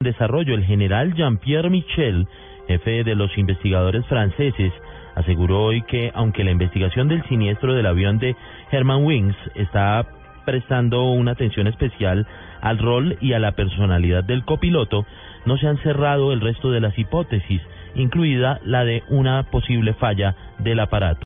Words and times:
desarrollo, 0.00 0.54
el 0.54 0.64
general 0.64 1.14
Jean-Pierre 1.14 1.70
Michel, 1.70 2.28
jefe 2.68 3.02
de 3.02 3.14
los 3.14 3.36
investigadores 3.38 4.04
franceses, 4.06 4.70
aseguró 5.14 5.64
hoy 5.64 5.80
que 5.82 6.12
aunque 6.14 6.44
la 6.44 6.50
investigación 6.50 7.08
del 7.08 7.26
siniestro 7.28 7.72
del 7.72 7.86
avión 7.86 8.18
de 8.18 8.36
Herman 8.70 9.04
Wings 9.04 9.36
está 9.54 10.06
prestando 10.44 11.10
una 11.10 11.32
atención 11.32 11.66
especial 11.66 12.26
al 12.60 12.78
rol 12.78 13.16
y 13.22 13.32
a 13.32 13.38
la 13.38 13.52
personalidad 13.52 14.22
del 14.22 14.44
copiloto, 14.44 15.06
no 15.46 15.56
se 15.56 15.66
han 15.66 15.78
cerrado 15.78 16.32
el 16.34 16.42
resto 16.42 16.70
de 16.70 16.80
las 16.80 16.98
hipótesis, 16.98 17.62
incluida 17.94 18.60
la 18.64 18.84
de 18.84 19.02
una 19.08 19.44
posible 19.44 19.94
falla 19.94 20.36
del 20.58 20.80
aparato. 20.80 21.24